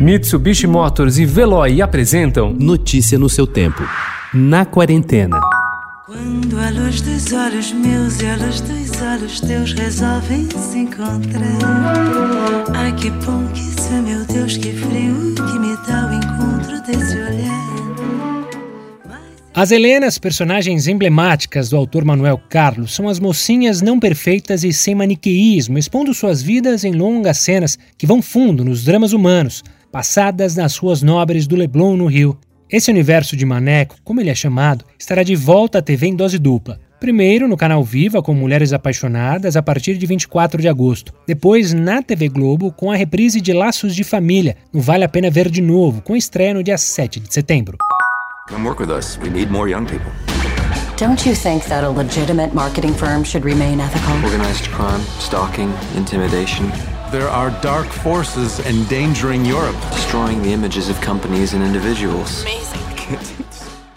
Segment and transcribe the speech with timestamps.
[0.00, 3.82] Mitsubishi Motors e Veloy apresentam Notícia no seu tempo.
[4.32, 5.38] Na quarentena.
[6.06, 12.64] Quando a luz dos olhos meus e a luz dos olhos teus resolvem se encontrar.
[12.74, 16.80] Ai que bom que isso é, meu Deus, que frio que me dá o encontro
[16.86, 17.70] desse olhar.
[19.52, 24.94] As Helenas, personagens emblemáticas do autor Manuel Carlos, são as mocinhas não perfeitas e sem
[24.94, 30.76] maniqueísmo, expondo suas vidas em longas cenas que vão fundo nos dramas humanos, passadas nas
[30.76, 32.38] ruas nobres do Leblon, no Rio.
[32.70, 36.38] Esse universo de Maneco, como ele é chamado, estará de volta à TV em dose
[36.38, 36.78] dupla.
[37.00, 41.14] Primeiro no canal Viva com Mulheres Apaixonadas a partir de 24 de agosto.
[41.26, 45.30] Depois na TV Globo com a reprise de Laços de Família, no Vale a Pena
[45.30, 47.78] Ver de Novo, com estreia no dia 7 de setembro.
[48.50, 49.18] Come work with us.
[49.22, 50.10] We need more young people.
[50.98, 54.14] Don't you think that a legitimate marketing firm should remain ethical?
[54.22, 56.70] Organized crime, stalking, intimidation.
[57.10, 59.74] There are dark forces endangering Europe.
[59.90, 62.44] Destroying the images of companies and individuals.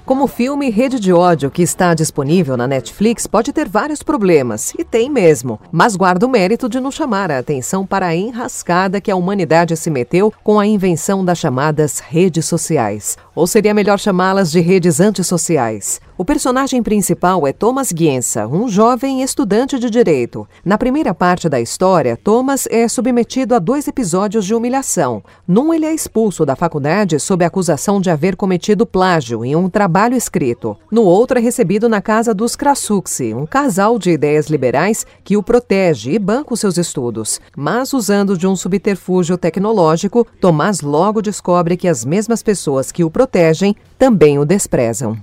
[0.05, 4.73] Como o filme Rede de Ódio, que está disponível na Netflix, pode ter vários problemas,
[4.77, 8.99] e tem mesmo, mas guarda o mérito de nos chamar a atenção para a enrascada
[8.99, 13.17] que a humanidade se meteu com a invenção das chamadas redes sociais.
[13.33, 16.01] Ou seria melhor chamá-las de redes antissociais.
[16.15, 20.47] O personagem principal é Thomas Gienza, um jovem estudante de direito.
[20.63, 25.23] Na primeira parte da história, Thomas é submetido a dois episódios de humilhação.
[25.47, 29.92] Num, ele é expulso da faculdade sob acusação de haver cometido plágio em um trabalho
[30.13, 30.77] escrito.
[30.91, 35.43] No outro, é recebido na casa dos Krasuxi, um casal de ideias liberais que o
[35.43, 37.39] protege e banca os seus estudos.
[37.55, 43.11] Mas, usando de um subterfúgio tecnológico, Thomas logo descobre que as mesmas pessoas que o
[43.11, 45.17] protegem também o desprezam.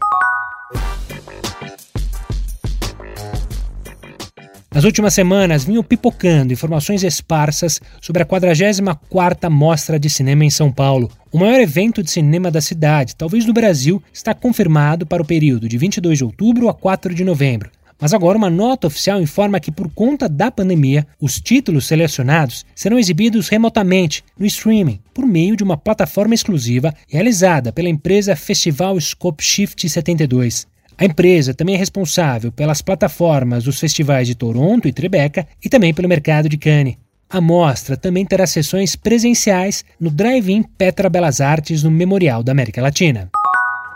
[4.72, 10.70] Nas últimas semanas vinham pipocando informações esparsas sobre a 44ª Mostra de Cinema em São
[10.70, 11.10] Paulo.
[11.32, 15.68] O maior evento de cinema da cidade, talvez do Brasil, está confirmado para o período
[15.68, 17.68] de 22 de outubro a 4 de novembro.
[18.00, 22.96] Mas agora uma nota oficial informa que por conta da pandemia, os títulos selecionados serão
[22.96, 29.42] exibidos remotamente, no streaming, por meio de uma plataforma exclusiva realizada pela empresa Festival Scope
[29.42, 30.68] Shift 72.
[31.00, 35.94] A empresa também é responsável pelas plataformas dos festivais de Toronto e Tribeca e também
[35.94, 36.98] pelo mercado de Cannes.
[37.30, 42.82] A mostra também terá sessões presenciais no Drive-In Petra Belas Artes no Memorial da América
[42.82, 43.30] Latina.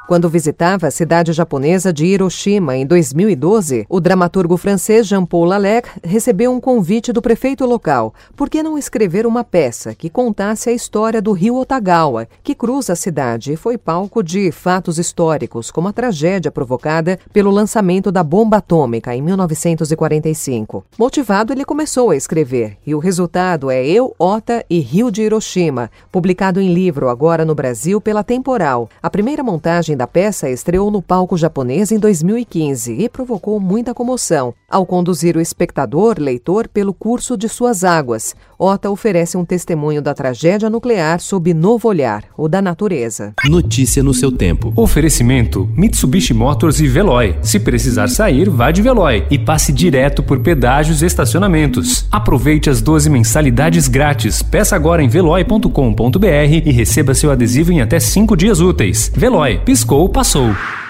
[0.06, 6.52] Quando visitava a cidade japonesa de Hiroshima em 2012, o dramaturgo francês Jean-Paul Lalec recebeu
[6.52, 8.12] um convite do prefeito local.
[8.36, 12.92] Por que não escrever uma peça que contasse a história do rio Otagawa, que cruza
[12.92, 18.22] a cidade e foi palco de fatos históricos, como a tragédia provocada pelo lançamento da
[18.22, 20.84] bomba atômica em 1945?
[20.98, 25.90] Motivado, ele começou a escrever, e o resultado é Eu, Ota e Rio de Hiroshima,
[26.12, 28.90] publicado em livro agora no Brasil pela Temporal.
[29.02, 33.94] A primeira montagem montagem da peça estreou no palco japonês em 2015 e provocou muita
[33.94, 38.34] comoção ao conduzir o espectador, leitor, pelo curso de suas águas.
[38.58, 43.32] Ota oferece um testemunho da tragédia nuclear sob novo olhar, o da natureza.
[43.44, 44.72] Notícia no seu tempo.
[44.74, 47.36] Oferecimento: Mitsubishi Motors e Veloy.
[47.42, 52.06] Se precisar sair, vá de Veloy e passe direto por pedágios e estacionamentos.
[52.10, 54.42] Aproveite as 12 mensalidades grátis.
[54.42, 56.26] Peça agora em veloy.com.br
[56.64, 59.12] e receba seu adesivo em até 5 dias úteis.
[59.14, 60.83] Veloy, piscou, passou.